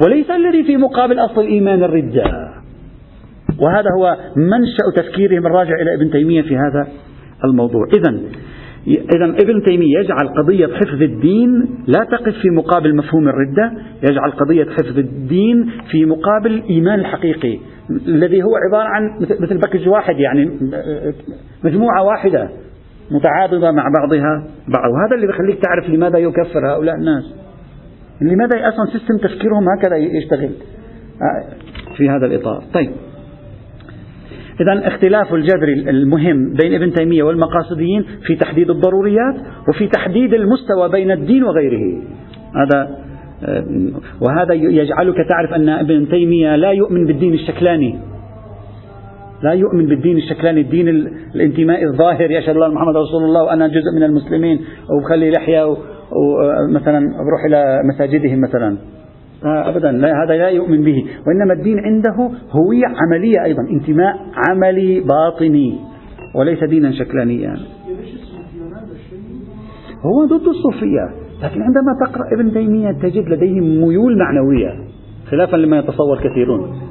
[0.05, 2.23] وليس الذي في مقابل أصل الإيمان الردة
[3.59, 6.87] وهذا هو منشأ تفكيرهم الراجع إلى ابن تيمية في هذا
[7.45, 7.87] الموضوع.
[7.93, 8.19] إذا
[8.87, 13.71] إذا ابن تيمية يجعل قضية حفظ الدين لا تقف في مقابل مفهوم الردة
[14.09, 17.59] يجعل قضية حفظ الدين في مقابل الإيمان الحقيقي.
[17.89, 20.51] الذي هو عبارة عن مثل باكج واحد يعني
[21.63, 22.49] مجموعة واحدة
[23.11, 24.91] متعاضدة مع بعضها بعض.
[24.91, 27.35] وهذا اللي بيخليك تعرف لماذا يكفر هؤلاء الناس.
[28.21, 30.49] لماذا أصلا سيستم تفكيرهم هكذا يشتغل؟
[31.97, 32.63] في هذا الإطار.
[32.73, 32.91] طيب.
[34.61, 39.35] إذا اختلاف الجذري المهم بين ابن تيمية والمقاصديين في تحديد الضروريات
[39.69, 42.01] وفي تحديد المستوى بين الدين وغيره.
[42.55, 42.97] هذا
[44.21, 47.99] وهذا يجعلك تعرف أن ابن تيمية لا يؤمن بالدين الشكلاني.
[49.43, 50.87] لا يؤمن بالدين الشكلاني الدين
[51.35, 52.31] الانتماء الظاهر.
[52.31, 58.41] يشهد الله محمد رسول الله وأنا جزء من المسلمين وبخلي لحية ومثلا بروح إلى مساجدهم
[58.41, 58.77] مثلا.
[59.45, 59.91] آه أبدا.
[59.91, 61.05] لا هذا لا يؤمن به.
[61.27, 62.15] وإنما الدين عنده
[62.51, 64.15] هوية عملية أيضا انتماء
[64.49, 65.79] عملي باطني
[66.35, 67.55] وليس دينا شكلانيا.
[70.05, 71.20] هو ضد الصوفية.
[71.43, 74.73] لكن عندما تقرأ ابن تيمية تجد لديه ميول معنوية
[75.29, 76.81] خلافا لما يتصور كثيرون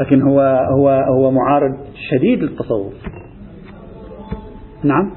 [0.00, 0.40] لكن هو
[0.76, 1.76] هو هو معارض
[2.10, 2.92] شديد للتصوف.
[4.84, 5.10] نعم؟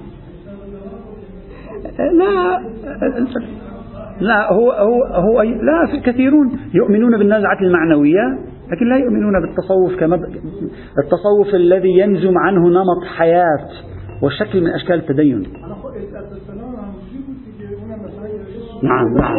[1.99, 2.59] لا
[4.21, 8.39] لا هو هو هو لا كثيرون يؤمنون بالنزعة المعنوية
[8.71, 10.39] لكن لا يؤمنون بالتصوف كمبدأ
[11.03, 13.67] التصوف الذي ينجم عنه نمط حياة
[14.21, 15.43] وشكل من أشكال التدين.
[18.83, 19.37] نعم نعم.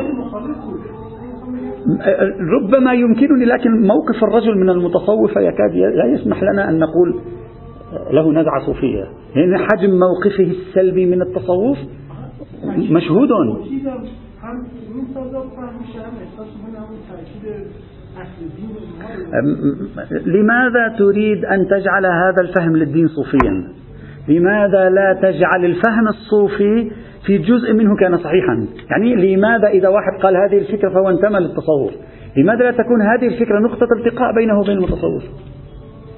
[2.41, 7.21] ربما يمكنني لكن موقف الرجل من المتصوفة يكاد لا يسمح لنا أن نقول
[8.11, 9.05] له نزعة صوفية
[9.37, 11.79] لأن حجم موقفه السلبي من التصوف
[12.91, 13.29] مشهود.
[20.27, 23.69] لماذا تريد أن تجعل هذا الفهم للدين صوفيا؟
[24.29, 26.91] لماذا لا تجعل الفهم الصوفي
[27.27, 28.67] في جزء منه كان صحيحا.
[28.91, 31.93] يعني لماذا إذا واحد قال هذه الفكرة فهو انتمى للتصوف؟
[32.37, 35.23] لماذا لا تكون هذه الفكرة نقطة التقاء بينه وبين المتصوف؟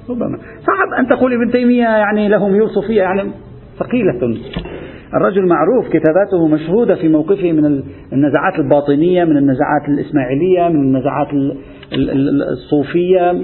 [0.09, 0.37] ربما.
[0.37, 3.31] صعب أن تقول ابن تيمية يعني له ميول صوفية يعني
[3.79, 4.37] ثقيلة.
[5.13, 11.27] الرجل معروف كتاباته مشهودة في موقفه من النزعات الباطنية من النزعات الإسماعيلية من النزعات
[12.51, 13.41] الصوفية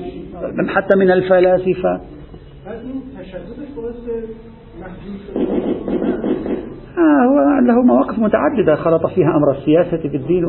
[0.67, 2.02] حتى من الفلاسفة.
[7.03, 10.45] آه هو له مواقف متعددة خلط فيها أمر السياسة بالدين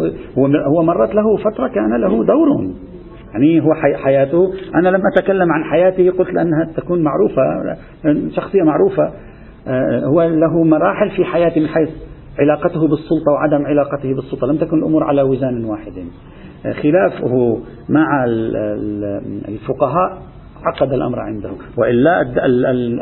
[0.66, 2.48] هو مرت له فترة كان له دور.
[3.32, 7.42] يعني هو حياته أنا لم أتكلم عن حياته قلت لأنها تكون معروفة
[8.36, 9.12] شخصية معروفة.
[9.68, 11.88] آه، هو له مراحل في حياته من حيث
[12.38, 14.46] علاقته بالسلطة وعدم علاقته بالسلطة.
[14.46, 15.92] لم تكن الأمور على وزان واحد.
[16.66, 18.24] آه، خلافه مع
[19.48, 20.22] الفقهاء
[20.64, 21.50] عقد الأمر عنده.
[21.78, 22.22] وإلا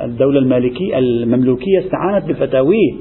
[0.04, 2.92] الدولة المالكية المملوكية استعانت بفتاويه.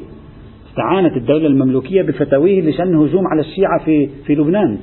[0.72, 4.78] استعانت الدولة المملوكية بفتاويه لشن هجوم على الشيعة في في لبنان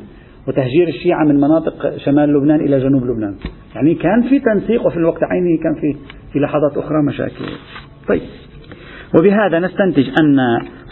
[0.48, 3.34] وتهجير الشيعة من مناطق شمال لبنان إلى جنوب لبنان.
[3.74, 5.98] يعني كان في تنسيق وفي الوقت عينه كان في
[6.32, 7.44] في لحظات أخرى مشاكل.
[8.08, 8.20] طيب.
[9.18, 10.38] وبهذا نستنتج أن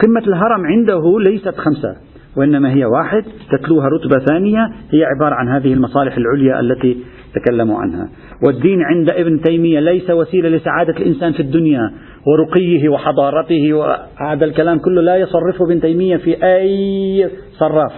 [0.03, 1.97] قمة الهرم عنده ليست خمسة
[2.37, 6.97] وإنما هي واحد تتلوها رتبة ثانية هي عبارة عن هذه المصالح العليا التي
[7.45, 8.09] تكلموا عنها.
[8.43, 11.91] والدين عند ابن تيمية ليس وسيلة لسعادة الإنسان في الدنيا
[12.27, 17.93] ورقيه وحضارته وهذا الكلام كله لا يصرفه ابن تيمية في أي صراف.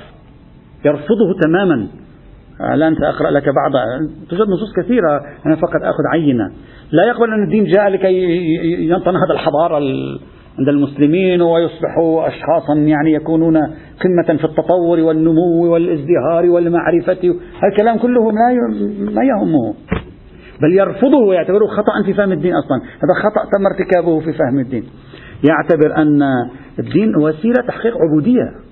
[0.85, 1.87] يرفضه تماما.
[2.75, 3.73] الآن سأقرأ لك بعض.
[4.29, 5.21] توجد نصوص كثيرة.
[5.47, 6.51] أنا فقط أخذ عينة.
[6.93, 8.15] لا يقبل أن الدين جاء لكي
[8.89, 9.79] ينتنهض الحضارة
[10.59, 13.57] عند المسلمين ويصبحوا أشخاصا يعني يكونون
[14.05, 17.13] قمة في التطور والنمو والازدهار والمعرفة.
[17.59, 19.75] هذا الكلام كله لا يهمه.
[20.63, 22.77] بل يرفضه ويعتبره خطأ في فهم الدين أصلا.
[22.77, 24.85] هذا خطأ تم ارتكابه في فهم الدين.
[25.49, 26.23] يعتبر أن
[26.79, 28.68] الدين وسيلة تحقيق عبودية.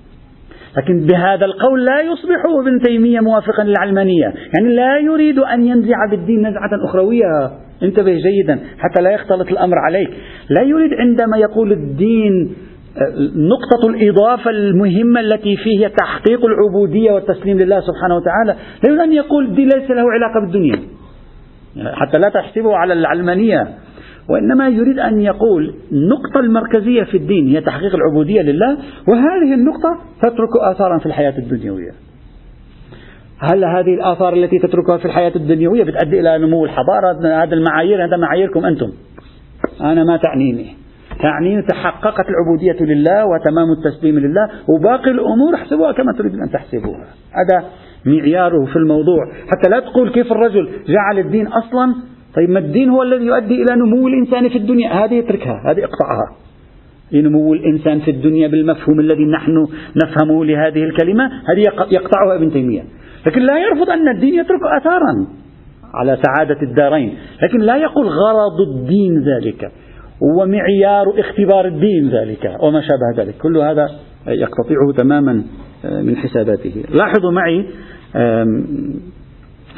[0.77, 4.25] لكن بهذا القول لا يصبح ابن تيمية موافقا للعلمانية.
[4.25, 7.51] يعني لا يريد أن ينزع بالدين نزعة أخروية.
[7.83, 10.09] انتبه جيدا حتى لا يختلط الأمر عليك.
[10.49, 12.55] لا يريد عندما يقول الدين
[13.35, 19.45] نقطة الإضافة المهمة التي فيه تحقيق العبودية والتسليم لله سبحانه وتعالى لا يريد أن يقول
[19.45, 20.79] الدين ليس له علاقة بالدنيا.
[21.93, 23.67] حتى لا تحسبه على العلمانية.
[24.29, 30.49] وإنما يريد أن يقول النقطة المركزية في الدين هي تحقيق العبودية لله وهذه النقطة تترك
[30.71, 31.91] آثارا في الحياة الدنيوية.
[33.39, 38.17] هل هذه الآثار التي تتركها في الحياة الدنيوية بتؤدي إلى نمو الحضارة هذا المعايير هذا
[38.17, 38.91] معاييركم أنتم؟
[39.81, 40.75] أنا ما تعنيني.
[41.21, 47.05] تعنيني تحققت العبودية لله وتمام التسليم لله وباقي الأمور احسبوها كما تريدون أن تحسبوها.
[47.31, 47.65] هذا
[48.05, 49.25] معياره في الموضوع.
[49.47, 51.95] حتى لا تقول كيف الرجل جعل الدين أصلا
[52.37, 56.35] طيب ما الدين هو الذي يؤدي إلى نمو الإنسان في الدنيا؟ هذه اتركها هذه اقطعها.
[57.11, 59.67] لنمو الإنسان في الدنيا بالمفهوم الذي نحن
[60.03, 62.83] نفهمه لهذه الكلمة هذه يقطعها ابن تيمية.
[63.25, 65.27] لكن لا يرفض أن الدين يترك أثارا
[65.93, 67.13] على سعادة الدارين.
[67.43, 69.71] لكن لا يقول غرض الدين ذلك
[70.21, 73.35] ومعيار اختبار الدين ذلك وما شابه ذلك.
[73.41, 73.89] كل هذا
[74.27, 75.43] يقتطعه تماما
[75.85, 76.83] آه، من حساباته.
[76.89, 77.65] لاحظوا معي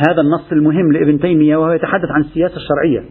[0.10, 3.04] هذا النص المهم لابن تيمية وهو يتحدث عن السياسة الشرعية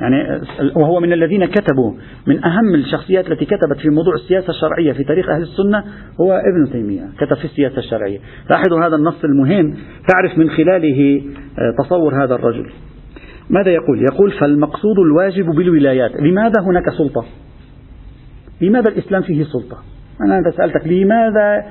[0.00, 0.40] يعني
[0.76, 1.92] وهو من الذين كتبوا
[2.26, 5.84] من أهم الشخصيات التي كتبت في موضوع السياسة الشرعية في تاريخ أهل السنة
[6.20, 8.18] هو ابن تيمية كتب في السياسة الشرعية
[8.50, 9.76] لاحظوا هذا النص المهم
[10.08, 11.22] تعرف من خلاله
[11.58, 12.70] آه، تصور هذا الرجل
[13.50, 17.24] ماذا يقول؟ يقول فالمقصود الواجب بالولايات لماذا هناك سلطة؟
[18.60, 19.78] لماذا الإسلام فيه سلطة؟
[20.20, 21.64] أنا سألتك لماذا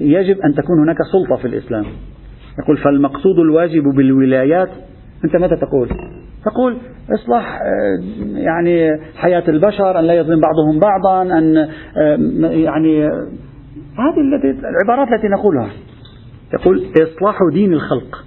[0.00, 1.84] يجب أن تكون هناك سلطة في الإسلام
[2.58, 4.68] يقول فالمقصود الواجب بالولايات.
[5.24, 5.88] أنت ماذا تقول؟
[6.44, 6.76] تقول
[7.14, 8.02] إصلاح آه،
[8.34, 11.56] يعني حياة البشر أن لا يظلم بعضهم بعضا أن
[11.96, 12.16] آه،
[12.50, 13.06] يعني
[13.98, 15.70] هذه التي العبارات التي نقولها.
[16.54, 18.24] يقول إصلاح دين الخلق.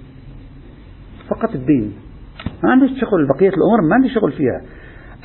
[1.28, 1.92] فقط الدين.
[2.64, 4.60] ما عندي شغل بقية الأمور ما عندي شغل فيها.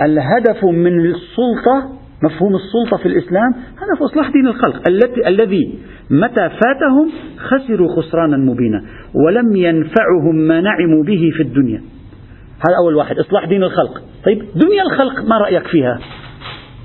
[0.02, 4.90] الهدف من السلطة مفهوم السلطة في الإسلام هدف إصلاح دين الخلق.
[4.90, 5.80] التي الذي
[6.12, 8.82] متى فاتهم خسروا خسرانا مبينا
[9.26, 11.82] ولم ينفعهم ما نعموا به في الدنيا.
[12.68, 14.02] هذا أول واحد إصلاح دين الخلق.
[14.26, 16.00] طيب دنيا الخلق ما رأيك فيها؟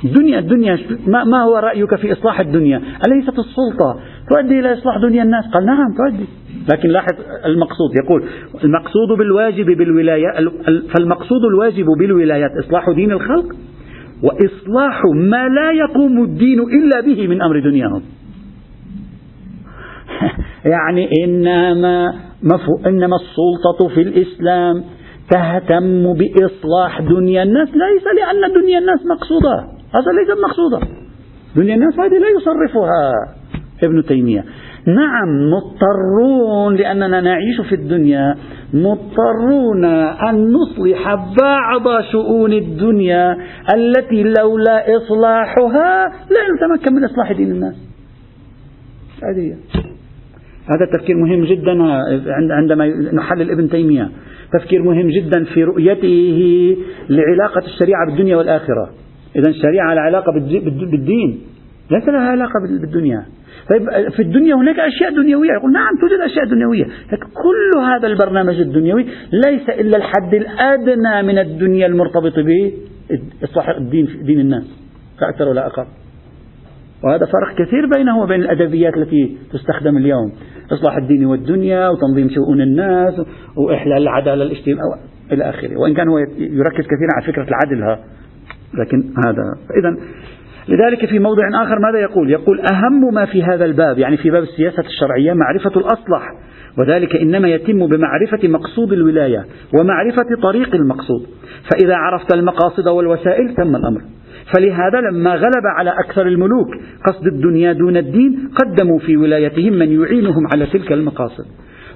[0.04, 4.00] دنيا الدنيا ما, ما هو رأيك في إصلاح الدنيا؟ أليست السلطة
[4.30, 6.24] تؤدي إلى إصلاح دنيا الناس؟ قال نعم تؤدي.
[6.72, 7.90] لكن لاحظ المقصود.
[8.04, 8.24] يقول
[8.64, 10.26] المقصود بالواجب بالولاية
[10.94, 13.46] فالمقصود الواجب بالولايات إصلاح دين الخلق؟
[14.22, 18.02] وإصلاح ما لا يقوم الدين إلا به من أمر دنياهم.
[20.74, 22.14] يعني إنما
[22.86, 24.84] إنما السلطة في الإسلام
[25.30, 27.68] تهتم بإصلاح دنيا الناس.
[27.68, 29.56] ليس لأن دنيا الناس مقصودة.
[29.94, 30.80] هذا ليس مقصودة.
[31.56, 33.12] دنيا الناس هذه لا يصرفها
[33.82, 34.44] ابن تيمية.
[34.86, 38.34] نعم مضطرون لأننا نعيش في الدنيا.
[38.74, 39.84] مضطرون
[40.28, 43.36] أن نصلح بعض شؤون الدنيا
[43.74, 47.74] التي لولا إصلاحها لا نتمكن من إصلاح دين الناس.
[49.22, 49.56] هذه.
[50.70, 51.82] هذا تفكير مهم جدا
[52.52, 54.10] عندما نحلل ابن تيمية.
[54.52, 56.76] تفكير مهم جدا في رؤيته
[57.10, 58.90] لعلاقة الشريعة بالدنيا والآخرة.
[59.36, 60.32] إذا الشريعة على علاقة
[60.90, 61.40] بالدين.
[61.90, 63.24] ليس لها علاقة بالدنيا.
[63.70, 65.52] طيب في الدنيا هناك أشياء دنيوية.
[65.52, 66.84] يقول نعم توجد أشياء دنيوية.
[66.84, 72.72] لكن كل هذا البرنامج الدنيوي ليس إلا الحد الأدنى من الدنيا المرتبط به
[73.44, 74.64] إصلاح الدين دين الناس
[75.20, 75.86] لا أكثر ولا أقل.
[77.04, 80.32] وهذا فرق كثير بينه وبين الأدبيات التي تستخدم اليوم.
[80.72, 83.14] إصلاح الدين والدنيا وتنظيم شؤون الناس
[83.56, 85.00] وإحلال العدالة الاجتماعية
[85.32, 85.80] إلى آخره.
[85.82, 88.02] وإن كان هو يركز كثيرا على فكرة العدل
[88.74, 89.44] لكن هذا.
[89.68, 89.96] فإذا
[90.68, 94.42] لذلك في موضع آخر ماذا يقول؟ يقول أهم ما في هذا الباب يعني في باب
[94.42, 96.32] السياسة الشرعية معرفة الأصلح
[96.78, 99.44] وذلك إنما يتم بمعرفة مقصود الولاية
[99.74, 101.26] ومعرفة طريق المقصود.
[101.70, 104.00] فإذا عرفت المقاصد والوسائل تم الأمر.
[104.54, 106.68] فلهذا لما غلب على أكثر الملوك
[107.06, 111.44] قصد الدنيا دون الدين قدموا في ولايتهم من يعينهم على تلك المقاصد.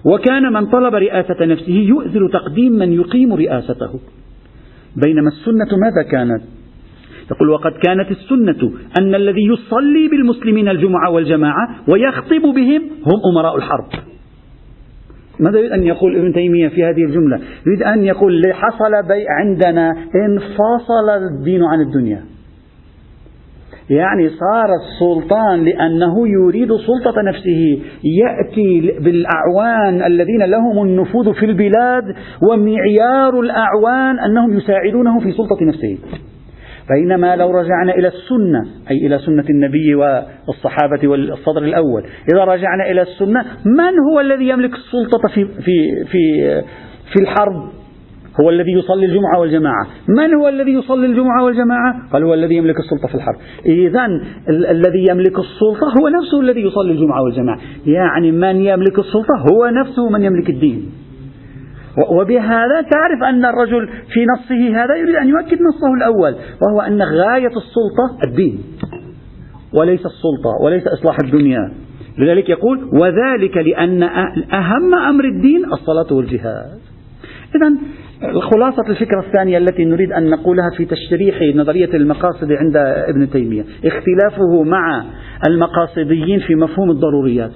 [0.04, 4.00] وكان من طلب رئاسة نفسه يؤثر تقديم من يقيم رئاسته.
[5.04, 6.42] بينما السنة ماذا كانت؟
[7.30, 13.86] يقول وقد كانت السنة أن الذي يصلي بالمسلمين الجمعة والجماعة ويخطب بهم هم أمراء الحرب.
[15.40, 19.90] ماذا يريد أن يقول ابن تيمية في هذه الجملة؟ يريد أن يقول حصل بي عندنا
[20.26, 22.24] انفصل الدين عن الدنيا.
[23.90, 27.82] يعني صار السلطان لأنه يريد سلطة نفسه.
[28.04, 32.04] يأتي بالأعوان الذين لهم النفوذ في البلاد
[32.50, 35.98] ومعيار الأعوان أنهم يساعدونه في سلطة نفسه.
[36.90, 38.60] بينما لو رجعنا إلى السنة
[38.90, 42.02] أي إلى سنة النبي والصحابة والصدر الأول.
[42.34, 46.42] إذا رجعنا إلى السنة من هو الذي يملك السلطة في, في, في,
[47.12, 47.68] في الحرب؟
[48.40, 49.86] هو الذي يصلي الجمعة والجماعة.
[50.08, 53.36] من هو الذي يصلي الجمعة والجماعة؟ قال هو الذي يملك السلطة في الحرب.
[53.66, 54.06] إذا
[54.48, 57.58] ال- الذي يملك السلطة هو نفسه الذي يصلي الجمعة والجماعة.
[57.86, 60.90] يعني من يملك السلطة هو نفسه من يملك الدين.
[62.10, 67.46] وبهذا تعرف أن الرجل في نصه هذا يريد أن يؤكد نصه الأول وهو أن غاية
[67.56, 68.58] السلطة الدين
[69.72, 71.72] وليس السلطة وليس إصلاح الدنيا.
[72.18, 74.02] لذلك يقول وذلك لأن
[74.52, 76.78] أهم أمر الدين الصلاة والجهاد.
[77.56, 77.72] إذا
[78.40, 82.76] خلاصة الفكرة الثانية التي نريد أن نقولها في تشريح نظرية المقاصد عند
[83.08, 85.04] ابن تيمية اختلافه مع
[85.48, 87.52] المقاصديين في مفهوم الضروريات.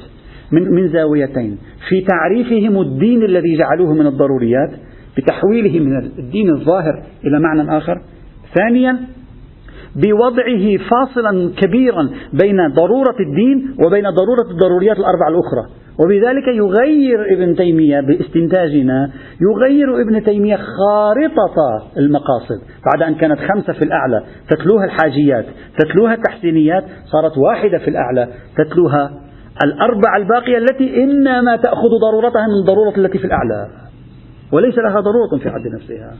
[0.52, 1.58] من, من زاويتين.
[1.88, 4.70] في تعريفهم الدين الذي جعلوه من الضروريات
[5.16, 8.00] بتحويله من الدين الظاهر إلى معنى آخر.
[8.54, 8.98] ثانيا
[9.96, 15.78] بوضعه فاصلا كبيرا بين ضرورة الدين وبين ضرورة الضروريات الأربعة الأخرى.
[16.04, 22.60] وبذلك يغير ابن تيمية باستنتاجنا يغير ابن تيمية خارطة المقاصد.
[22.86, 25.44] بعد أن كانت خمسة في الأعلى تتلوها الحاجيات
[25.78, 29.27] تتلوها التحسينيات صارت واحدة في الأعلى تتلوها
[29.64, 33.68] الأربعة الباقية التي إنما تأخذ ضرورتها من ضرورة التي في الأعلى
[34.52, 36.14] وليس لها ضرورة في حد نفسها.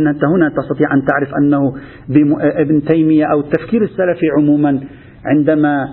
[0.00, 1.74] أن أنت هنا تستطيع أن تعرف أنه
[2.40, 4.80] ابن تيمية أو التفكير السلفي عموما
[5.24, 5.88] عندما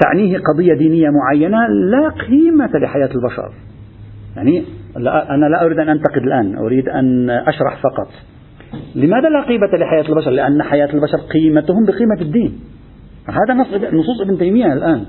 [0.00, 3.52] تعنيه قضية دينية معينة لا قيمة لحياة البشر.
[4.36, 4.64] يعني
[5.30, 8.08] أنا لا أريد أن أنتقد الآن أريد أن أشرح فقط.
[8.94, 12.60] لماذا لا قيمة لحياة البشر؟ لأن حياة البشر قيمتهم بقيمة الدين.
[13.28, 15.04] هذا نص نصوص ابن تيمية الآن.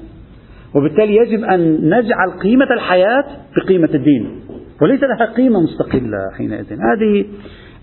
[0.75, 3.23] وبالتالي يجب أن نجعل قيمة الحياة
[3.57, 4.39] بقيمة الدين.
[4.81, 6.73] وليس لها قيمة مستقلة حينئذ.
[6.73, 7.25] هذه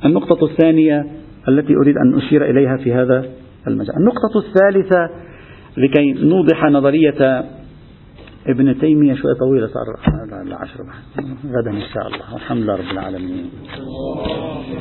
[0.05, 1.07] النقطة الثانية
[1.49, 3.25] التي أريد أن أشير إليها في هذا
[3.67, 3.97] المجال.
[3.97, 5.11] النقطة الثالثة
[5.77, 7.45] لكي نوضح نظرية
[8.47, 9.83] ابن تيمية شوية طويلة صار
[10.43, 10.81] العشر
[11.47, 12.35] غدا إن شاء الله.
[12.35, 13.51] والحمد لله رب العالمين.